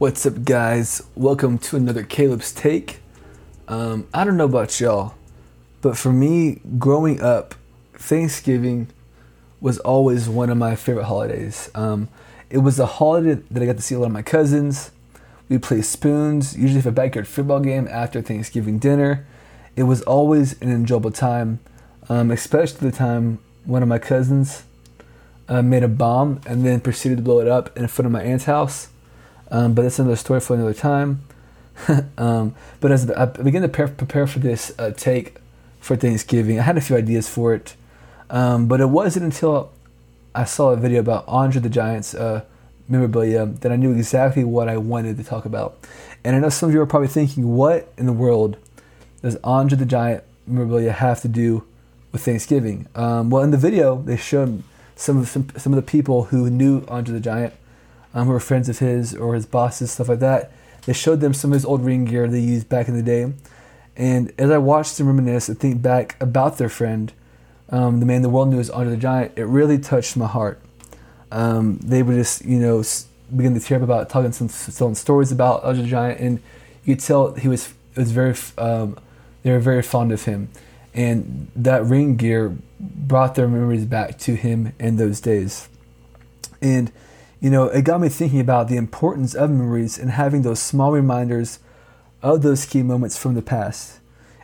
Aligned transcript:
What's 0.00 0.24
up, 0.24 0.46
guys? 0.46 1.02
Welcome 1.14 1.58
to 1.58 1.76
another 1.76 2.02
Caleb's 2.02 2.52
Take. 2.52 3.00
Um, 3.68 4.08
I 4.14 4.24
don't 4.24 4.38
know 4.38 4.46
about 4.46 4.80
y'all, 4.80 5.14
but 5.82 5.98
for 5.98 6.10
me, 6.10 6.62
growing 6.78 7.20
up, 7.20 7.54
Thanksgiving 7.92 8.88
was 9.60 9.78
always 9.80 10.26
one 10.26 10.48
of 10.48 10.56
my 10.56 10.74
favorite 10.74 11.04
holidays. 11.04 11.70
Um, 11.74 12.08
it 12.48 12.60
was 12.60 12.78
a 12.78 12.86
holiday 12.86 13.42
that 13.50 13.62
I 13.62 13.66
got 13.66 13.76
to 13.76 13.82
see 13.82 13.94
a 13.94 13.98
lot 13.98 14.06
of 14.06 14.12
my 14.12 14.22
cousins. 14.22 14.90
We 15.50 15.58
play 15.58 15.82
spoons, 15.82 16.56
usually 16.56 16.80
for 16.80 16.88
a 16.88 16.92
backyard 16.92 17.28
football 17.28 17.60
game 17.60 17.86
after 17.86 18.22
Thanksgiving 18.22 18.78
dinner. 18.78 19.26
It 19.76 19.82
was 19.82 20.00
always 20.04 20.58
an 20.62 20.72
enjoyable 20.72 21.10
time, 21.10 21.60
um, 22.08 22.30
especially 22.30 22.88
the 22.88 22.96
time 22.96 23.38
one 23.66 23.82
of 23.82 23.88
my 23.90 23.98
cousins 23.98 24.62
uh, 25.46 25.60
made 25.60 25.82
a 25.82 25.88
bomb 25.88 26.40
and 26.46 26.64
then 26.64 26.80
proceeded 26.80 27.18
to 27.18 27.22
blow 27.22 27.40
it 27.40 27.48
up 27.48 27.76
in 27.76 27.86
front 27.86 28.06
of 28.06 28.12
my 28.12 28.22
aunt's 28.22 28.44
house. 28.44 28.88
Um, 29.50 29.74
but 29.74 29.82
that's 29.82 29.98
another 29.98 30.16
story 30.16 30.40
for 30.40 30.54
another 30.54 30.74
time. 30.74 31.22
um, 32.18 32.54
but 32.80 32.92
as 32.92 33.10
I 33.10 33.26
began 33.26 33.62
to 33.62 33.68
prepare 33.68 34.26
for 34.26 34.38
this 34.38 34.72
uh, 34.78 34.92
take 34.96 35.36
for 35.80 35.96
Thanksgiving, 35.96 36.58
I 36.58 36.62
had 36.62 36.76
a 36.76 36.80
few 36.80 36.96
ideas 36.96 37.28
for 37.28 37.54
it. 37.54 37.74
Um, 38.28 38.68
but 38.68 38.80
it 38.80 38.88
wasn't 38.90 39.24
until 39.24 39.72
I 40.34 40.44
saw 40.44 40.70
a 40.70 40.76
video 40.76 41.00
about 41.00 41.24
Andre 41.26 41.60
the 41.60 41.68
Giant's 41.68 42.14
uh, 42.14 42.42
memorabilia 42.88 43.46
that 43.46 43.72
I 43.72 43.76
knew 43.76 43.92
exactly 43.92 44.44
what 44.44 44.68
I 44.68 44.76
wanted 44.76 45.16
to 45.16 45.24
talk 45.24 45.44
about. 45.44 45.78
And 46.24 46.36
I 46.36 46.38
know 46.38 46.48
some 46.48 46.68
of 46.68 46.74
you 46.74 46.80
are 46.80 46.86
probably 46.86 47.08
thinking, 47.08 47.56
what 47.56 47.92
in 47.96 48.06
the 48.06 48.12
world 48.12 48.56
does 49.22 49.36
Andre 49.42 49.76
the 49.76 49.86
Giant 49.86 50.24
memorabilia 50.46 50.92
have 50.92 51.20
to 51.22 51.28
do 51.28 51.64
with 52.12 52.24
Thanksgiving? 52.24 52.86
Um, 52.94 53.30
well, 53.30 53.42
in 53.42 53.50
the 53.50 53.56
video, 53.56 54.00
they 54.02 54.16
showed 54.16 54.62
some 54.96 55.18
of 55.18 55.28
some, 55.28 55.48
some 55.56 55.72
of 55.72 55.76
the 55.76 55.90
people 55.90 56.24
who 56.24 56.50
knew 56.50 56.84
Andre 56.88 57.14
the 57.14 57.20
Giant 57.20 57.54
um, 58.14 58.26
who 58.26 58.32
were 58.32 58.40
friends 58.40 58.68
of 58.68 58.78
his 58.78 59.14
or 59.14 59.34
his 59.34 59.46
bosses, 59.46 59.92
stuff 59.92 60.08
like 60.08 60.20
that. 60.20 60.52
They 60.86 60.92
showed 60.92 61.20
them 61.20 61.34
some 61.34 61.52
of 61.52 61.54
his 61.54 61.64
old 61.64 61.84
ring 61.84 62.04
gear 62.04 62.28
they 62.28 62.40
used 62.40 62.68
back 62.68 62.88
in 62.88 62.94
the 62.94 63.02
day. 63.02 63.32
And 63.96 64.32
as 64.38 64.50
I 64.50 64.58
watched 64.58 64.96
them 64.96 65.08
reminisce 65.08 65.48
and 65.48 65.58
think 65.58 65.82
back 65.82 66.16
about 66.20 66.58
their 66.58 66.68
friend, 66.68 67.12
um, 67.68 68.00
the 68.00 68.06
man 68.06 68.22
the 68.22 68.28
world 68.28 68.48
knew 68.48 68.58
as 68.58 68.70
Andre 68.70 68.94
the 68.94 69.00
Giant, 69.00 69.32
it 69.36 69.44
really 69.44 69.78
touched 69.78 70.16
my 70.16 70.26
heart. 70.26 70.60
Um, 71.30 71.78
they 71.78 72.02
would 72.02 72.16
just, 72.16 72.44
you 72.44 72.58
know, 72.58 72.82
begin 73.34 73.54
to 73.54 73.60
tear 73.60 73.76
up 73.76 73.84
about 73.84 74.08
talking 74.08 74.32
some 74.32 74.48
telling 74.48 74.94
stories 74.94 75.30
about 75.30 75.62
Andre 75.62 75.82
the 75.82 75.88
Giant, 75.88 76.20
and 76.20 76.42
you 76.84 76.96
could 76.96 77.04
tell 77.04 77.34
he 77.34 77.46
was 77.46 77.72
was 77.96 78.10
very 78.10 78.34
um, 78.58 78.98
they 79.42 79.52
were 79.52 79.60
very 79.60 79.82
fond 79.82 80.12
of 80.12 80.24
him, 80.24 80.48
and 80.94 81.50
that 81.54 81.84
ring 81.84 82.16
gear 82.16 82.56
brought 82.80 83.34
their 83.34 83.46
memories 83.46 83.84
back 83.84 84.18
to 84.18 84.34
him 84.34 84.72
in 84.78 84.96
those 84.96 85.20
days. 85.20 85.68
And 86.60 86.90
you 87.40 87.48
know, 87.50 87.64
it 87.64 87.82
got 87.82 88.00
me 88.00 88.10
thinking 88.10 88.40
about 88.40 88.68
the 88.68 88.76
importance 88.76 89.34
of 89.34 89.50
memories 89.50 89.98
and 89.98 90.10
having 90.10 90.42
those 90.42 90.60
small 90.60 90.92
reminders 90.92 91.58
of 92.22 92.42
those 92.42 92.66
key 92.66 92.82
moments 92.82 93.16
from 93.16 93.34
the 93.34 93.42
past. 93.42 94.00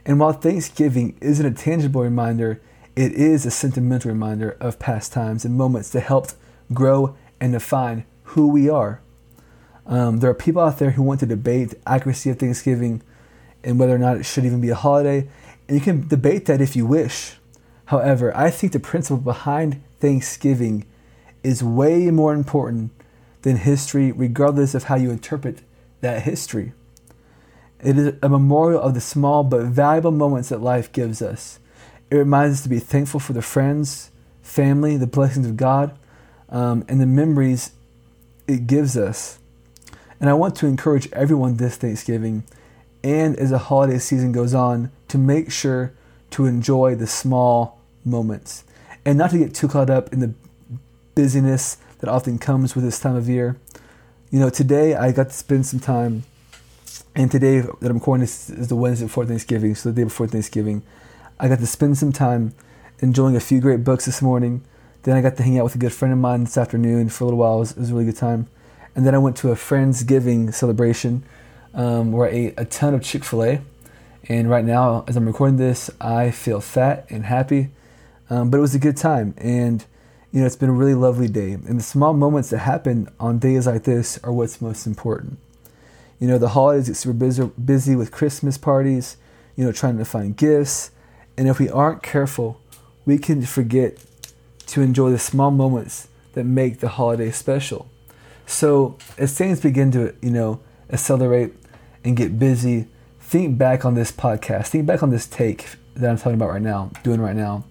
And 0.06 0.18
while 0.18 0.32
Thanksgiving 0.32 1.16
isn't 1.20 1.44
a 1.44 1.50
tangible 1.50 2.02
reminder, 2.02 2.62
it 2.94 3.12
is 3.12 3.44
a 3.44 3.50
sentimental 3.50 4.10
reminder 4.10 4.56
of 4.60 4.78
past 4.78 5.12
times 5.12 5.44
and 5.44 5.54
moments 5.54 5.90
that 5.90 6.00
helped 6.00 6.34
grow 6.72 7.14
and 7.38 7.52
define 7.52 8.06
who 8.22 8.48
we 8.48 8.70
are. 8.70 9.02
Um, 9.86 10.20
there 10.20 10.30
are 10.30 10.34
people 10.34 10.62
out 10.62 10.78
there 10.78 10.92
who 10.92 11.02
want 11.02 11.20
to 11.20 11.26
debate 11.26 11.70
the 11.70 11.88
accuracy 11.88 12.30
of 12.30 12.38
Thanksgiving 12.38 13.02
and 13.62 13.78
whether 13.78 13.94
or 13.94 13.98
not 13.98 14.16
it 14.16 14.24
should 14.24 14.46
even 14.46 14.60
be 14.60 14.70
a 14.70 14.74
holiday. 14.74 15.28
And 15.68 15.76
you 15.76 15.80
can 15.80 16.08
debate 16.08 16.46
that 16.46 16.62
if 16.62 16.74
you 16.74 16.86
wish. 16.86 17.34
However, 17.86 18.34
I 18.36 18.50
think 18.50 18.72
the 18.72 18.80
principle 18.80 19.18
behind 19.18 19.82
Thanksgiving 20.00 20.86
is 21.46 21.62
way 21.62 22.10
more 22.10 22.34
important 22.34 22.90
than 23.42 23.56
history, 23.56 24.10
regardless 24.10 24.74
of 24.74 24.84
how 24.84 24.96
you 24.96 25.10
interpret 25.10 25.60
that 26.00 26.22
history. 26.22 26.72
It 27.80 27.96
is 27.96 28.14
a 28.20 28.28
memorial 28.28 28.80
of 28.80 28.94
the 28.94 29.00
small 29.00 29.44
but 29.44 29.66
valuable 29.66 30.10
moments 30.10 30.48
that 30.48 30.60
life 30.60 30.90
gives 30.90 31.22
us. 31.22 31.60
It 32.10 32.16
reminds 32.16 32.56
us 32.56 32.62
to 32.64 32.68
be 32.68 32.80
thankful 32.80 33.20
for 33.20 33.32
the 33.32 33.42
friends, 33.42 34.10
family, 34.42 34.96
the 34.96 35.06
blessings 35.06 35.46
of 35.46 35.56
God, 35.56 35.96
um, 36.48 36.84
and 36.88 37.00
the 37.00 37.06
memories 37.06 37.72
it 38.48 38.66
gives 38.66 38.96
us. 38.96 39.38
And 40.20 40.28
I 40.28 40.32
want 40.32 40.56
to 40.56 40.66
encourage 40.66 41.10
everyone 41.12 41.58
this 41.58 41.76
Thanksgiving 41.76 42.44
and 43.04 43.36
as 43.36 43.50
the 43.50 43.58
holiday 43.58 43.98
season 43.98 44.32
goes 44.32 44.54
on 44.54 44.90
to 45.08 45.18
make 45.18 45.52
sure 45.52 45.92
to 46.30 46.46
enjoy 46.46 46.96
the 46.96 47.06
small 47.06 47.78
moments 48.04 48.64
and 49.04 49.16
not 49.16 49.30
to 49.30 49.38
get 49.38 49.54
too 49.54 49.68
caught 49.68 49.90
up 49.90 50.12
in 50.12 50.18
the 50.18 50.34
busyness 51.16 51.78
that 51.98 52.08
often 52.08 52.38
comes 52.38 52.76
with 52.76 52.84
this 52.84 53.00
time 53.00 53.16
of 53.16 53.26
year. 53.28 53.56
You 54.30 54.38
know, 54.38 54.50
today 54.50 54.94
I 54.94 55.12
got 55.12 55.30
to 55.30 55.34
spend 55.34 55.66
some 55.66 55.80
time, 55.80 56.24
and 57.14 57.30
today 57.30 57.60
that 57.60 57.90
I'm 57.90 57.94
recording 57.94 58.20
this 58.20 58.50
is 58.50 58.68
the 58.68 58.76
Wednesday 58.76 59.06
before 59.06 59.24
Thanksgiving, 59.24 59.74
so 59.74 59.88
the 59.88 59.94
day 59.94 60.04
before 60.04 60.26
Thanksgiving. 60.26 60.82
I 61.40 61.48
got 61.48 61.58
to 61.60 61.66
spend 61.66 61.96
some 61.96 62.12
time 62.12 62.54
enjoying 62.98 63.34
a 63.34 63.40
few 63.40 63.60
great 63.60 63.82
books 63.82 64.04
this 64.04 64.20
morning. 64.20 64.62
Then 65.04 65.16
I 65.16 65.22
got 65.22 65.38
to 65.38 65.42
hang 65.42 65.58
out 65.58 65.64
with 65.64 65.74
a 65.74 65.78
good 65.78 65.92
friend 65.92 66.12
of 66.12 66.20
mine 66.20 66.44
this 66.44 66.58
afternoon 66.58 67.08
for 67.08 67.24
a 67.24 67.26
little 67.28 67.38
while. 67.38 67.56
It 67.56 67.60
was, 67.60 67.70
it 67.72 67.78
was 67.78 67.90
a 67.90 67.94
really 67.94 68.06
good 68.06 68.16
time. 68.16 68.46
And 68.94 69.06
then 69.06 69.14
I 69.14 69.18
went 69.18 69.36
to 69.38 69.50
a 69.50 69.54
Friendsgiving 69.54 70.52
celebration 70.52 71.22
um, 71.72 72.12
where 72.12 72.28
I 72.28 72.32
ate 72.32 72.54
a 72.58 72.66
ton 72.66 72.92
of 72.92 73.02
Chick 73.02 73.24
fil 73.24 73.42
A. 73.42 73.60
And 74.28 74.50
right 74.50 74.64
now, 74.64 75.04
as 75.08 75.16
I'm 75.16 75.26
recording 75.26 75.56
this, 75.56 75.90
I 75.98 76.30
feel 76.30 76.60
fat 76.60 77.06
and 77.08 77.24
happy. 77.24 77.70
Um, 78.28 78.50
but 78.50 78.58
it 78.58 78.60
was 78.60 78.74
a 78.74 78.78
good 78.78 78.98
time. 78.98 79.34
And 79.38 79.82
you 80.36 80.42
know, 80.42 80.46
it's 80.46 80.54
been 80.54 80.68
a 80.68 80.72
really 80.72 80.92
lovely 80.92 81.28
day. 81.28 81.52
And 81.52 81.78
the 81.78 81.82
small 81.82 82.12
moments 82.12 82.50
that 82.50 82.58
happen 82.58 83.08
on 83.18 83.38
days 83.38 83.66
like 83.66 83.84
this 83.84 84.18
are 84.22 84.30
what's 84.30 84.60
most 84.60 84.86
important. 84.86 85.38
You 86.20 86.28
know, 86.28 86.36
the 86.36 86.50
holidays 86.50 86.88
get 86.88 86.96
super 86.96 87.14
busy, 87.14 87.50
busy 87.64 87.96
with 87.96 88.12
Christmas 88.12 88.58
parties, 88.58 89.16
you 89.56 89.64
know, 89.64 89.72
trying 89.72 89.96
to 89.96 90.04
find 90.04 90.36
gifts. 90.36 90.90
And 91.38 91.48
if 91.48 91.58
we 91.58 91.70
aren't 91.70 92.02
careful, 92.02 92.60
we 93.06 93.16
can 93.16 93.46
forget 93.46 93.96
to 94.66 94.82
enjoy 94.82 95.08
the 95.08 95.18
small 95.18 95.50
moments 95.50 96.08
that 96.34 96.44
make 96.44 96.80
the 96.80 96.88
holiday 96.88 97.30
special. 97.30 97.88
So 98.44 98.98
as 99.16 99.32
things 99.32 99.60
begin 99.60 99.90
to, 99.92 100.14
you 100.20 100.32
know, 100.32 100.60
accelerate 100.90 101.54
and 102.04 102.14
get 102.14 102.38
busy, 102.38 102.88
think 103.20 103.56
back 103.56 103.86
on 103.86 103.94
this 103.94 104.12
podcast, 104.12 104.66
think 104.66 104.84
back 104.84 105.02
on 105.02 105.08
this 105.08 105.26
take 105.26 105.76
that 105.94 106.10
I'm 106.10 106.18
talking 106.18 106.34
about 106.34 106.50
right 106.50 106.60
now, 106.60 106.90
doing 107.02 107.22
right 107.22 107.34
now, 107.34 107.64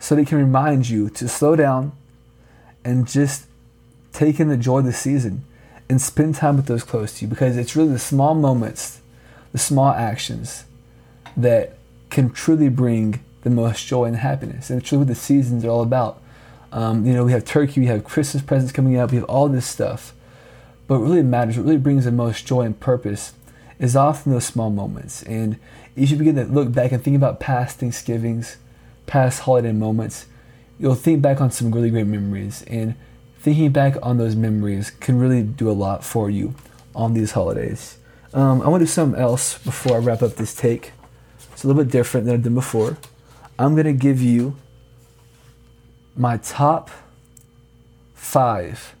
so 0.00 0.16
they 0.16 0.24
can 0.24 0.38
remind 0.38 0.88
you 0.88 1.10
to 1.10 1.28
slow 1.28 1.54
down, 1.54 1.92
and 2.84 3.06
just 3.06 3.46
take 4.12 4.40
in 4.40 4.48
the 4.48 4.56
joy 4.56 4.78
of 4.78 4.84
the 4.84 4.92
season 4.92 5.44
and 5.88 6.00
spend 6.00 6.34
time 6.34 6.56
with 6.56 6.66
those 6.66 6.82
close 6.82 7.18
to 7.18 7.24
you 7.24 7.28
because 7.28 7.56
it's 7.56 7.74
really 7.74 7.92
the 7.92 7.98
small 7.98 8.34
moments, 8.34 9.00
the 9.52 9.58
small 9.58 9.92
actions 9.92 10.64
that 11.36 11.76
can 12.10 12.30
truly 12.30 12.68
bring 12.68 13.22
the 13.42 13.50
most 13.50 13.86
joy 13.86 14.04
and 14.04 14.16
happiness. 14.16 14.70
And 14.70 14.80
it's 14.80 14.90
really 14.92 15.02
what 15.02 15.08
the 15.08 15.14
seasons 15.14 15.64
are 15.64 15.70
all 15.70 15.82
about. 15.82 16.20
Um, 16.72 17.06
you 17.06 17.14
know, 17.14 17.24
we 17.24 17.32
have 17.32 17.44
turkey, 17.44 17.80
we 17.80 17.86
have 17.86 18.04
Christmas 18.04 18.42
presents 18.42 18.72
coming 18.72 18.96
up, 18.96 19.10
we 19.10 19.16
have 19.16 19.24
all 19.24 19.48
this 19.48 19.66
stuff. 19.66 20.14
But 20.86 20.98
really 20.98 21.22
matters, 21.22 21.56
what 21.56 21.64
really 21.64 21.78
brings 21.78 22.04
the 22.04 22.12
most 22.12 22.46
joy 22.46 22.62
and 22.62 22.78
purpose 22.78 23.32
is 23.78 23.94
often 23.94 24.32
those 24.32 24.46
small 24.46 24.70
moments. 24.70 25.22
And 25.22 25.58
you 25.94 26.16
begin 26.16 26.34
to 26.36 26.44
look 26.44 26.72
back 26.72 26.92
and 26.92 27.02
think 27.02 27.16
about 27.16 27.40
past 27.40 27.78
Thanksgivings, 27.78 28.56
past 29.06 29.40
holiday 29.40 29.72
moments, 29.72 30.26
you'll 30.78 30.94
think 30.94 31.22
back 31.22 31.40
on 31.40 31.50
some 31.50 31.72
really 31.72 31.90
great 31.90 32.06
memories. 32.06 32.62
And 32.66 32.94
thinking 33.40 33.70
back 33.70 33.96
on 34.02 34.18
those 34.18 34.36
memories 34.36 34.90
can 34.90 35.18
really 35.18 35.42
do 35.42 35.70
a 35.70 35.72
lot 35.72 36.04
for 36.04 36.30
you 36.30 36.54
on 36.94 37.14
these 37.14 37.32
holidays. 37.32 37.98
Um, 38.34 38.60
I 38.62 38.68
want 38.68 38.80
to 38.80 38.86
do 38.86 38.90
something 38.90 39.20
else 39.20 39.58
before 39.58 39.96
I 39.96 40.00
wrap 40.00 40.22
up 40.22 40.36
this 40.36 40.54
take. 40.54 40.92
It's 41.52 41.64
a 41.64 41.66
little 41.66 41.82
bit 41.82 41.90
different 41.90 42.26
than 42.26 42.34
I've 42.34 42.42
done 42.42 42.54
before. 42.54 42.96
I'm 43.58 43.74
going 43.74 43.86
to 43.86 43.92
give 43.92 44.20
you 44.20 44.56
my 46.14 46.36
top 46.36 46.90
five 48.14 48.94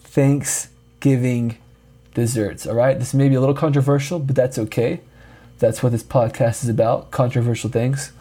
Thanksgiving 0.00 1.58
desserts. 2.14 2.66
All 2.66 2.74
right, 2.74 2.98
this 2.98 3.12
may 3.12 3.28
be 3.28 3.34
a 3.34 3.40
little 3.40 3.54
controversial, 3.54 4.18
but 4.18 4.36
that's 4.36 4.58
okay. 4.58 5.00
That's 5.58 5.82
what 5.82 5.92
this 5.92 6.02
podcast 6.02 6.62
is 6.62 6.68
about 6.68 7.10
controversial 7.10 7.68
things. 7.68 8.12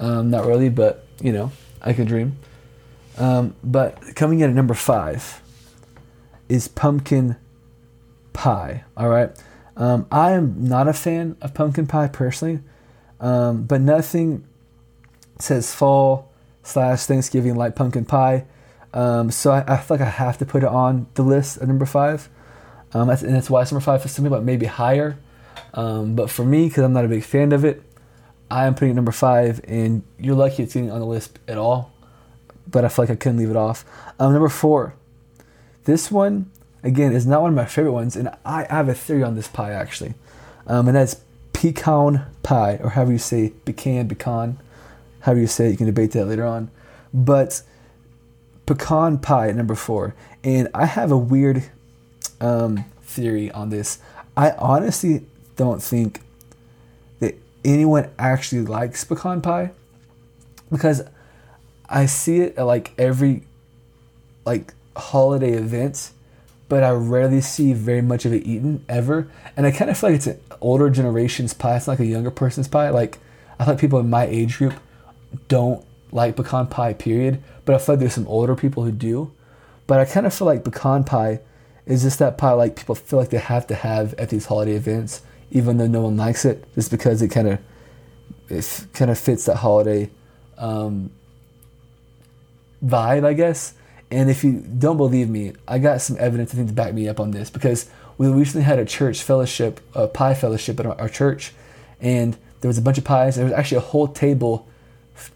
Um, 0.00 0.30
not 0.30 0.46
really, 0.46 0.68
but 0.68 1.06
you 1.20 1.32
know, 1.32 1.52
I 1.82 1.92
can 1.92 2.06
dream. 2.06 2.38
Um, 3.18 3.56
but 3.64 4.14
coming 4.14 4.40
in 4.40 4.50
at 4.50 4.56
number 4.56 4.74
five 4.74 5.40
is 6.48 6.68
pumpkin 6.68 7.36
pie. 8.32 8.84
All 8.96 9.08
right. 9.08 9.30
Um, 9.76 10.06
I 10.10 10.32
am 10.32 10.68
not 10.68 10.88
a 10.88 10.92
fan 10.92 11.36
of 11.40 11.54
pumpkin 11.54 11.86
pie 11.86 12.08
personally, 12.08 12.60
um, 13.20 13.64
but 13.64 13.80
nothing 13.80 14.46
says 15.38 15.74
fall 15.74 16.32
slash 16.62 17.04
Thanksgiving 17.04 17.56
like 17.56 17.74
pumpkin 17.74 18.04
pie. 18.04 18.44
Um, 18.94 19.30
so 19.30 19.50
I, 19.50 19.74
I, 19.74 19.76
feel 19.76 19.98
like 19.98 20.06
I 20.06 20.10
have 20.10 20.38
to 20.38 20.46
put 20.46 20.62
it 20.62 20.68
on 20.68 21.06
the 21.14 21.22
list 21.22 21.58
at 21.58 21.68
number 21.68 21.84
five. 21.84 22.30
Um, 22.94 23.08
that's, 23.08 23.22
and 23.22 23.34
that's 23.34 23.50
why 23.50 23.60
it's 23.60 23.70
number 23.70 23.84
five 23.84 24.00
for 24.00 24.08
some 24.08 24.24
people, 24.24 24.40
maybe 24.40 24.64
higher. 24.64 25.18
Um, 25.74 26.14
but 26.14 26.30
for 26.30 26.44
me, 26.44 26.68
because 26.68 26.84
I'm 26.84 26.94
not 26.94 27.04
a 27.04 27.08
big 27.08 27.22
fan 27.22 27.52
of 27.52 27.64
it, 27.64 27.82
I 28.50 28.66
am 28.66 28.74
putting 28.74 28.90
it 28.90 28.94
number 28.94 29.12
five, 29.12 29.60
and 29.64 30.02
you're 30.18 30.36
lucky 30.36 30.62
it's 30.62 30.72
getting 30.72 30.90
on 30.90 31.00
the 31.00 31.06
list 31.06 31.38
at 31.48 31.58
all 31.58 31.92
but 32.70 32.84
I 32.84 32.88
feel 32.88 33.04
like 33.04 33.10
I 33.10 33.16
couldn't 33.16 33.38
leave 33.38 33.50
it 33.50 33.56
off. 33.56 33.84
Um, 34.18 34.32
number 34.32 34.48
four, 34.48 34.94
this 35.84 36.10
one 36.10 36.50
again, 36.86 37.12
is 37.12 37.26
not 37.26 37.42
one 37.42 37.50
of 37.50 37.56
my 37.56 37.64
favorite 37.64 37.92
ones, 37.92 38.16
and 38.16 38.30
I, 38.44 38.64
have 38.70 38.88
a 38.88 38.94
theory 38.94 39.22
on 39.24 39.34
this 39.34 39.48
pie 39.48 39.72
actually, 39.72 40.14
um, 40.66 40.86
and 40.86 40.96
that's 40.96 41.16
pecan 41.52 42.24
pie, 42.42 42.78
or 42.82 42.90
however 42.90 43.12
you 43.12 43.18
say 43.18 43.52
pecan, 43.64 44.08
pecan, 44.08 44.58
however 45.20 45.40
you 45.40 45.48
say 45.48 45.66
it. 45.66 45.72
You 45.72 45.76
can 45.76 45.86
debate 45.86 46.12
that 46.12 46.26
later 46.26 46.46
on, 46.46 46.70
but 47.12 47.62
pecan 48.66 49.18
pie 49.18 49.48
at 49.48 49.56
number 49.56 49.74
four, 49.74 50.14
and 50.44 50.68
I 50.72 50.86
have 50.86 51.10
a 51.10 51.18
weird 51.18 51.64
um, 52.40 52.84
theory 53.02 53.50
on 53.50 53.70
this. 53.70 53.98
I 54.36 54.52
honestly 54.52 55.24
don't 55.56 55.82
think 55.82 56.20
that 57.18 57.34
anyone 57.64 58.10
actually 58.16 58.62
likes 58.62 59.02
pecan 59.02 59.40
pie 59.40 59.72
because 60.70 61.02
I 61.88 62.06
see 62.06 62.40
it 62.40 62.56
at 62.56 62.64
like 62.64 62.92
every 62.98 63.42
like 64.44 64.74
holiday 64.96 65.52
event, 65.52 66.10
but 66.68 66.82
I 66.82 66.90
rarely 66.90 67.40
see 67.40 67.72
very 67.72 68.02
much 68.02 68.24
of 68.24 68.32
it 68.32 68.46
eaten 68.46 68.84
ever. 68.88 69.28
And 69.56 69.66
I 69.66 69.70
kind 69.70 69.90
of 69.90 69.98
feel 69.98 70.10
like 70.10 70.16
it's 70.16 70.26
an 70.26 70.40
older 70.60 70.90
generation's 70.90 71.54
pie. 71.54 71.76
It's 71.76 71.86
not 71.86 71.94
like 71.94 72.00
a 72.00 72.06
younger 72.06 72.30
person's 72.30 72.68
pie. 72.68 72.90
Like 72.90 73.18
I 73.58 73.64
feel 73.64 73.74
like 73.74 73.80
people 73.80 73.98
in 73.98 74.10
my 74.10 74.24
age 74.24 74.58
group 74.58 74.74
don't 75.48 75.84
like 76.12 76.36
pecan 76.36 76.66
pie, 76.66 76.94
period. 76.94 77.42
But 77.64 77.74
I 77.74 77.78
feel 77.78 77.94
like 77.94 78.00
there's 78.00 78.14
some 78.14 78.28
older 78.28 78.56
people 78.56 78.84
who 78.84 78.92
do. 78.92 79.32
But 79.86 80.00
I 80.00 80.04
kind 80.04 80.26
of 80.26 80.34
feel 80.34 80.46
like 80.46 80.64
pecan 80.64 81.04
pie 81.04 81.40
is 81.86 82.02
just 82.02 82.18
that 82.18 82.36
pie 82.36 82.52
like 82.52 82.74
people 82.76 82.94
feel 82.94 83.18
like 83.18 83.30
they 83.30 83.38
have 83.38 83.66
to 83.68 83.74
have 83.74 84.14
at 84.14 84.30
these 84.30 84.46
holiday 84.46 84.74
events, 84.74 85.22
even 85.50 85.76
though 85.76 85.86
no 85.86 86.02
one 86.02 86.16
likes 86.16 86.44
it, 86.44 86.64
just 86.74 86.90
because 86.90 87.22
it 87.22 87.28
kind 87.28 87.48
of 87.48 87.60
it 88.48 88.86
kind 88.92 89.10
of 89.10 89.18
fits 89.18 89.44
that 89.44 89.56
holiday 89.56 90.10
um, 90.58 91.10
vibe, 92.84 93.24
I 93.24 93.32
guess. 93.32 93.74
And 94.10 94.30
if 94.30 94.44
you 94.44 94.52
don't 94.52 94.96
believe 94.96 95.28
me, 95.28 95.52
I 95.66 95.78
got 95.78 96.00
some 96.00 96.16
evidence 96.18 96.52
I 96.52 96.56
think 96.56 96.68
to 96.68 96.74
back 96.74 96.94
me 96.94 97.08
up 97.08 97.18
on 97.18 97.32
this 97.32 97.50
because 97.50 97.90
we 98.18 98.28
recently 98.28 98.64
had 98.64 98.78
a 98.78 98.84
church 98.84 99.22
fellowship, 99.22 99.80
a 99.94 100.06
pie 100.06 100.34
fellowship 100.34 100.78
at 100.80 100.86
our 100.86 101.08
church, 101.08 101.52
and 102.00 102.36
there 102.60 102.68
was 102.68 102.78
a 102.78 102.82
bunch 102.82 102.98
of 102.98 103.04
pies. 103.04 103.36
There 103.36 103.44
was 103.44 103.52
actually 103.52 103.78
a 103.78 103.80
whole 103.80 104.08
table 104.08 104.66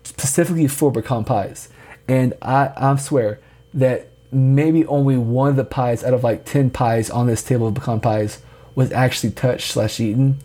specifically 0.04 0.68
for 0.68 0.92
pecan 0.92 1.24
pies, 1.24 1.68
and 2.06 2.32
I 2.40 2.72
I 2.76 2.96
swear 2.96 3.40
that 3.74 4.08
maybe 4.32 4.86
only 4.86 5.16
one 5.16 5.48
of 5.48 5.56
the 5.56 5.64
pies 5.64 6.04
out 6.04 6.14
of 6.14 6.22
like 6.22 6.44
ten 6.44 6.70
pies 6.70 7.10
on 7.10 7.26
this 7.26 7.42
table 7.42 7.68
of 7.68 7.74
pecan 7.74 8.00
pies 8.00 8.40
was 8.74 8.92
actually 8.92 9.32
touched 9.32 9.72
slash 9.72 9.98
eaten, 9.98 10.38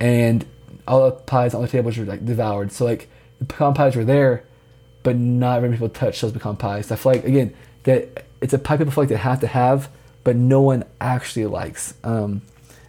and 0.00 0.46
all 0.88 1.04
the 1.04 1.12
pies 1.12 1.54
on 1.54 1.62
the 1.62 1.68
tables 1.68 1.98
were 1.98 2.04
like 2.04 2.24
devoured. 2.24 2.72
So 2.72 2.84
like 2.84 3.08
the 3.38 3.44
pecan 3.44 3.74
pies 3.74 3.94
were 3.94 4.04
there, 4.04 4.44
but 5.02 5.16
not 5.16 5.60
very 5.60 5.70
many 5.70 5.78
people 5.78 5.88
touch 5.88 6.20
those 6.20 6.32
pecan 6.32 6.56
pies. 6.56 6.90
I 6.90 6.96
feel 6.96 7.12
like 7.12 7.24
again 7.24 7.54
that 7.84 8.26
it's 8.40 8.52
a 8.52 8.58
pie 8.58 8.76
people 8.76 8.92
feel 8.92 9.02
like 9.02 9.08
they 9.08 9.16
have 9.16 9.40
to 9.40 9.46
have, 9.46 9.88
but 10.24 10.36
no 10.36 10.60
one 10.60 10.84
actually 11.00 11.46
likes. 11.46 11.94
Um, 12.04 12.42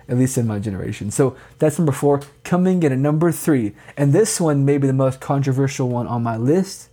at 0.08 0.18
least 0.18 0.38
in 0.38 0.46
my 0.46 0.60
generation. 0.60 1.12
So 1.12 1.36
that's 1.60 1.78
number 1.78 1.92
four. 1.92 2.22
Coming 2.44 2.84
in 2.84 2.92
at 2.92 2.98
number 2.98 3.32
three, 3.32 3.74
and 3.96 4.14
this 4.14 4.40
one 4.40 4.66
may 4.66 4.78
be 4.78 4.88
the 4.88 4.94
most 4.94 5.22
controversial 5.22 5.90
one 5.90 6.08
on 6.08 6.24
my 6.24 6.38
list, 6.38 6.90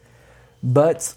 but 0.62 1.14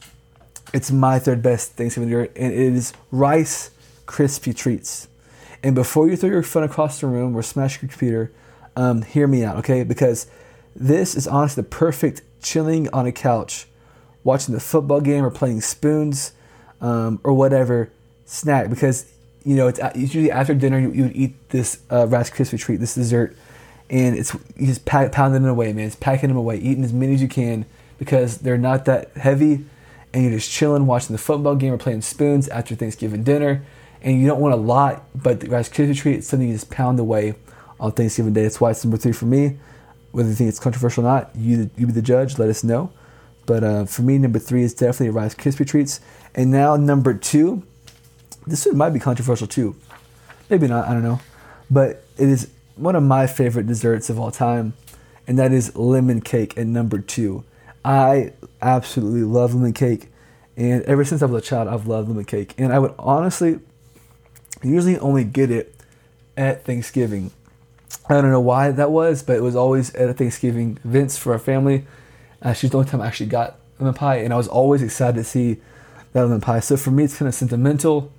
it's 0.73 0.91
my 0.91 1.19
third 1.19 1.41
best 1.41 1.73
Thanksgiving 1.73 2.09
dinner, 2.09 2.29
and 2.35 2.53
it 2.53 2.59
is 2.59 2.93
Rice 3.11 3.71
Krispie 4.05 4.55
Treats. 4.55 5.07
And 5.61 5.75
before 5.75 6.09
you 6.09 6.17
throw 6.17 6.29
your 6.29 6.43
phone 6.43 6.63
across 6.63 6.99
the 6.99 7.07
room 7.07 7.35
or 7.35 7.41
smash 7.41 7.81
your 7.81 7.89
computer, 7.89 8.31
um, 8.75 9.03
hear 9.03 9.27
me 9.27 9.43
out, 9.43 9.57
okay? 9.57 9.83
Because 9.83 10.27
this 10.75 11.15
is 11.15 11.27
honestly 11.27 11.61
the 11.61 11.69
perfect 11.69 12.21
chilling 12.41 12.89
on 12.89 13.05
a 13.05 13.11
couch 13.11 13.67
watching 14.23 14.53
the 14.53 14.61
football 14.61 15.01
game 15.01 15.23
or 15.23 15.31
playing 15.31 15.61
spoons 15.61 16.33
um, 16.81 17.19
or 17.23 17.33
whatever 17.33 17.91
snack 18.25 18.69
because 18.69 19.11
you 19.43 19.55
know 19.55 19.67
it's, 19.67 19.79
usually 19.95 20.31
after 20.31 20.53
dinner 20.53 20.79
you, 20.79 20.91
you 20.91 21.03
would 21.03 21.15
eat 21.15 21.49
this 21.49 21.81
uh, 21.91 22.07
Rice 22.07 22.29
Krispie 22.29 22.59
treat, 22.59 22.79
this 22.79 22.95
dessert, 22.95 23.35
and 23.89 24.15
it's 24.15 24.33
you 24.57 24.67
just 24.67 24.85
pack, 24.85 25.11
pounding 25.11 25.41
them 25.41 25.51
away, 25.51 25.73
man. 25.73 25.87
It's 25.87 25.95
packing 25.95 26.29
them 26.29 26.37
away, 26.37 26.57
eating 26.57 26.83
as 26.83 26.93
many 26.93 27.13
as 27.13 27.21
you 27.21 27.27
can 27.27 27.65
because 27.99 28.39
they're 28.39 28.57
not 28.57 28.85
that 28.85 29.11
heavy, 29.15 29.65
and 30.13 30.23
you're 30.23 30.33
just 30.33 30.51
chilling, 30.51 30.85
watching 30.85 31.13
the 31.13 31.21
football 31.21 31.55
game 31.55 31.73
or 31.73 31.77
playing 31.77 32.01
spoons 32.01 32.47
after 32.49 32.75
Thanksgiving 32.75 33.23
dinner, 33.23 33.63
and 34.01 34.19
you 34.19 34.27
don't 34.27 34.39
want 34.39 34.53
a 34.53 34.57
lot, 34.57 35.03
but 35.15 35.39
the 35.39 35.49
Rice 35.49 35.69
Krispie 35.69 35.95
treat 35.95 36.19
is 36.19 36.27
something 36.27 36.47
you 36.47 36.55
just 36.55 36.69
pound 36.69 36.99
away 36.99 37.35
on 37.79 37.91
Thanksgiving 37.91 38.33
Day. 38.33 38.43
That's 38.43 38.59
why 38.59 38.71
it's 38.71 38.83
number 38.83 38.97
three 38.97 39.11
for 39.11 39.25
me. 39.25 39.57
Whether 40.11 40.29
you 40.29 40.35
think 40.35 40.49
it's 40.49 40.59
controversial 40.59 41.05
or 41.05 41.09
not, 41.09 41.31
you 41.35 41.69
you 41.75 41.87
be 41.87 41.93
the 41.93 42.01
judge. 42.01 42.37
Let 42.37 42.49
us 42.49 42.63
know. 42.63 42.91
But 43.45 43.63
uh, 43.63 43.85
for 43.85 44.01
me, 44.01 44.17
number 44.17 44.39
three 44.39 44.63
is 44.63 44.73
definitely 44.73 45.09
Rice 45.09 45.35
Krispie 45.35 45.67
treats. 45.67 45.99
And 46.35 46.51
now 46.51 46.75
number 46.75 47.13
two, 47.13 47.63
this 48.47 48.65
one 48.65 48.77
might 48.77 48.91
be 48.91 48.99
controversial 48.99 49.47
too. 49.47 49.75
Maybe 50.49 50.67
not, 50.67 50.87
I 50.87 50.93
don't 50.93 51.03
know. 51.03 51.19
But 51.69 52.03
it 52.17 52.29
is 52.29 52.49
one 52.75 52.95
of 52.95 53.03
my 53.03 53.27
favorite 53.27 53.67
desserts 53.67 54.09
of 54.09 54.19
all 54.19 54.31
time, 54.31 54.73
and 55.27 55.37
that 55.39 55.51
is 55.51 55.75
lemon 55.75 56.21
cake 56.21 56.57
at 56.57 56.67
number 56.67 56.99
two. 56.99 57.43
I 57.85 58.33
absolutely 58.61 59.23
love 59.23 59.53
lemon 59.53 59.73
cake, 59.73 60.09
and 60.55 60.83
ever 60.83 61.05
since 61.05 61.21
I 61.21 61.25
was 61.25 61.43
a 61.43 61.45
child, 61.45 61.67
I've 61.67 61.87
loved 61.87 62.09
lemon 62.09 62.25
cake. 62.25 62.53
And 62.57 62.73
I 62.73 62.79
would 62.79 62.93
honestly 62.97 63.59
usually 64.61 64.97
only 64.99 65.23
get 65.23 65.51
it 65.51 65.75
at 66.37 66.65
Thanksgiving. 66.65 67.31
I 68.09 68.15
don't 68.15 68.31
know 68.31 68.41
why 68.41 68.71
that 68.71 68.91
was, 68.91 69.23
but 69.23 69.37
it 69.37 69.41
was 69.41 69.55
always 69.55 69.93
at 69.95 70.09
a 70.09 70.13
Thanksgiving 70.13 70.79
events 70.83 71.17
for 71.17 71.33
our 71.33 71.39
family. 71.39 71.85
Uh, 72.43 72.53
she's 72.53 72.69
the 72.69 72.77
only 72.77 72.89
time 72.89 73.01
I 73.01 73.07
actually 73.07 73.27
got 73.27 73.57
lemon 73.79 73.93
pie, 73.93 74.17
and 74.17 74.33
I 74.33 74.37
was 74.37 74.47
always 74.47 74.81
excited 74.81 75.15
to 75.15 75.23
see 75.23 75.61
that 76.11 76.21
lemon 76.21 76.41
pie. 76.41 76.59
So 76.59 76.77
for 76.77 76.91
me, 76.91 77.05
it's 77.05 77.17
kind 77.17 77.27
of 77.27 77.33
sentimental, 77.33 78.11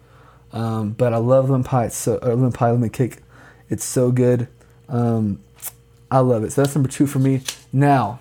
um, 0.52 0.92
but 0.92 1.12
I 1.12 1.18
love 1.18 1.50
lemon 1.50 1.62
pie. 1.62 1.86
It's 1.86 1.96
so, 1.96 2.18
lemon 2.22 2.50
pie, 2.50 2.70
lemon 2.70 2.90
cake. 2.90 3.18
It's 3.68 3.84
so 3.84 4.10
good. 4.10 4.48
Um, 4.88 5.40
I 6.10 6.18
love 6.18 6.42
it. 6.44 6.52
So 6.52 6.62
that's 6.62 6.74
number 6.74 6.88
two 6.88 7.06
for 7.06 7.18
me. 7.18 7.42
Now, 7.72 8.20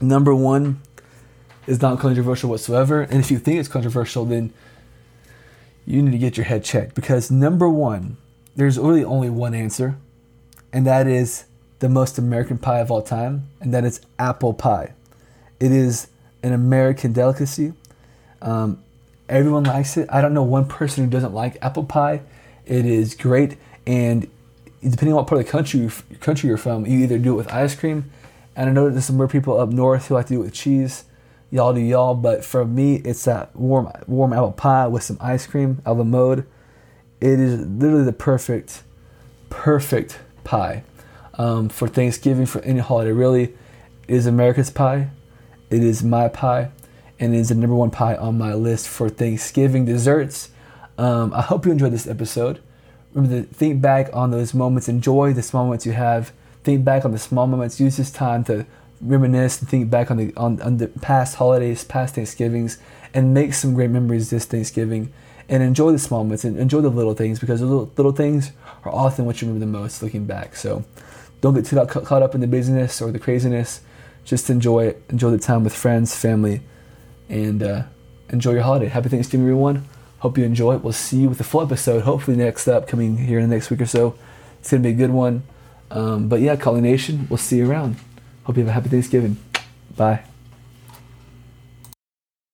number 0.00 0.34
one 0.34 0.80
is 1.66 1.80
not 1.80 2.00
controversial 2.00 2.50
whatsoever. 2.50 3.02
And 3.02 3.20
if 3.20 3.30
you 3.30 3.38
think 3.38 3.60
it's 3.60 3.68
controversial, 3.68 4.24
then 4.24 4.52
you 5.86 6.02
need 6.02 6.12
to 6.12 6.18
get 6.18 6.36
your 6.36 6.46
head 6.46 6.64
checked 6.64 6.94
because 6.94 7.30
number 7.30 7.68
one, 7.68 8.16
there's 8.56 8.78
really 8.78 9.04
only 9.04 9.30
one 9.30 9.54
answer, 9.54 9.96
and 10.72 10.86
that 10.86 11.06
is 11.06 11.44
the 11.82 11.88
most 11.88 12.16
American 12.16 12.58
pie 12.58 12.78
of 12.78 12.92
all 12.92 13.02
time, 13.02 13.48
and 13.60 13.74
that 13.74 13.84
is 13.84 14.00
apple 14.16 14.54
pie. 14.54 14.92
It 15.58 15.72
is 15.72 16.06
an 16.44 16.52
American 16.52 17.12
delicacy. 17.12 17.72
Um, 18.40 18.80
everyone 19.28 19.64
likes 19.64 19.96
it. 19.96 20.08
I 20.08 20.20
don't 20.20 20.32
know 20.32 20.44
one 20.44 20.68
person 20.68 21.02
who 21.02 21.10
doesn't 21.10 21.34
like 21.34 21.58
apple 21.60 21.82
pie. 21.82 22.22
It 22.66 22.86
is 22.86 23.16
great, 23.16 23.56
and 23.84 24.30
depending 24.80 25.08
on 25.08 25.16
what 25.16 25.26
part 25.26 25.40
of 25.40 25.46
the 25.46 25.50
country 25.50 25.90
country 26.20 26.48
you're 26.48 26.56
from, 26.56 26.86
you 26.86 27.00
either 27.00 27.18
do 27.18 27.32
it 27.32 27.36
with 27.36 27.52
ice 27.52 27.74
cream, 27.74 28.12
and 28.54 28.70
I 28.70 28.72
know 28.72 28.88
there's 28.88 29.06
some 29.06 29.16
more 29.16 29.26
people 29.26 29.58
up 29.58 29.70
north 29.70 30.06
who 30.06 30.14
like 30.14 30.26
to 30.26 30.34
do 30.34 30.40
it 30.40 30.44
with 30.44 30.54
cheese. 30.54 31.02
Y'all 31.50 31.74
do 31.74 31.80
y'all, 31.80 32.14
but 32.14 32.44
for 32.44 32.64
me, 32.64 33.02
it's 33.04 33.24
that 33.24 33.56
warm 33.56 33.90
warm 34.06 34.32
apple 34.32 34.52
pie 34.52 34.86
with 34.86 35.02
some 35.02 35.18
ice 35.20 35.48
cream, 35.48 35.82
a 35.84 35.92
la 35.92 36.04
mode. 36.04 36.46
It 37.20 37.40
is 37.40 37.66
literally 37.66 38.04
the 38.04 38.12
perfect, 38.12 38.84
perfect 39.50 40.20
pie 40.44 40.84
um, 41.34 41.68
for 41.68 41.88
Thanksgiving, 41.88 42.46
for 42.46 42.60
any 42.60 42.80
holiday. 42.80 43.12
Really, 43.12 43.54
is 44.08 44.26
America's 44.26 44.70
pie. 44.70 45.08
It 45.70 45.82
is 45.82 46.02
my 46.02 46.28
pie, 46.28 46.70
and 47.18 47.34
it 47.34 47.38
is 47.38 47.48
the 47.48 47.54
number 47.54 47.74
one 47.74 47.90
pie 47.90 48.14
on 48.14 48.36
my 48.36 48.54
list 48.54 48.88
for 48.88 49.08
Thanksgiving 49.08 49.84
desserts. 49.84 50.50
Um, 50.98 51.32
I 51.32 51.40
hope 51.40 51.64
you 51.64 51.72
enjoyed 51.72 51.92
this 51.92 52.06
episode. 52.06 52.60
Remember 53.14 53.42
to 53.42 53.54
think 53.54 53.80
back 53.80 54.10
on 54.12 54.30
those 54.30 54.54
moments, 54.54 54.88
enjoy 54.88 55.32
the 55.32 55.42
small 55.42 55.64
moments 55.64 55.86
you 55.86 55.92
have. 55.92 56.32
Think 56.64 56.84
back 56.84 57.04
on 57.04 57.12
the 57.12 57.18
small 57.18 57.46
moments. 57.46 57.80
Use 57.80 57.96
this 57.96 58.10
time 58.10 58.44
to 58.44 58.66
reminisce 59.00 59.60
and 59.60 59.68
think 59.68 59.90
back 59.90 60.10
on 60.10 60.16
the 60.16 60.32
on, 60.36 60.60
on 60.62 60.76
the 60.76 60.88
past 60.88 61.36
holidays, 61.36 61.84
past 61.84 62.14
Thanksgivings, 62.14 62.78
and 63.12 63.34
make 63.34 63.54
some 63.54 63.74
great 63.74 63.90
memories 63.90 64.30
this 64.30 64.44
Thanksgiving. 64.44 65.12
And 65.48 65.62
enjoy 65.62 65.92
the 65.92 65.98
small 65.98 66.22
moments 66.22 66.44
and 66.44 66.56
enjoy 66.56 66.80
the 66.80 66.88
little 66.88 67.14
things 67.14 67.38
because 67.38 67.60
the 67.60 67.66
little, 67.66 67.90
little 67.96 68.12
things 68.12 68.52
are 68.84 68.92
often 68.92 69.26
what 69.26 69.42
you 69.42 69.48
remember 69.48 69.66
the 69.66 69.72
most 69.72 70.02
looking 70.02 70.24
back. 70.24 70.54
So 70.56 70.84
don't 71.42 71.54
get 71.54 71.66
too 71.66 71.84
caught 71.84 72.22
up 72.22 72.34
in 72.34 72.40
the 72.40 72.46
busyness 72.46 73.02
or 73.02 73.10
the 73.12 73.18
craziness. 73.18 73.82
Just 74.24 74.48
enjoy. 74.48 74.94
Enjoy 75.10 75.30
the 75.30 75.38
time 75.38 75.64
with 75.64 75.74
friends, 75.74 76.16
family, 76.16 76.62
and 77.28 77.62
uh, 77.62 77.82
enjoy 78.30 78.52
your 78.52 78.62
holiday. 78.62 78.86
Happy 78.86 79.10
Thanksgiving, 79.10 79.44
everyone. 79.44 79.86
Hope 80.20 80.38
you 80.38 80.44
enjoy 80.44 80.76
it. 80.76 80.84
We'll 80.84 80.92
see 80.92 81.18
you 81.18 81.28
with 81.28 81.38
the 81.38 81.44
full 81.44 81.60
episode. 81.60 82.04
Hopefully, 82.04 82.36
next 82.36 82.68
up, 82.68 82.86
coming 82.86 83.18
here 83.18 83.40
in 83.40 83.50
the 83.50 83.54
next 83.54 83.70
week 83.70 83.80
or 83.80 83.86
so. 83.86 84.14
It's 84.60 84.70
gonna 84.70 84.84
be 84.84 84.90
a 84.90 84.94
good 84.94 85.10
one. 85.10 85.42
Um, 85.90 86.28
but 86.28 86.40
yeah, 86.40 86.56
Calling 86.56 86.84
Nation, 86.84 87.26
we'll 87.28 87.38
see 87.38 87.58
you 87.58 87.68
around. 87.68 87.96
Hope 88.44 88.56
you 88.56 88.62
have 88.62 88.70
a 88.70 88.72
happy 88.72 88.88
Thanksgiving. 88.88 89.36
Bye. 89.96 90.31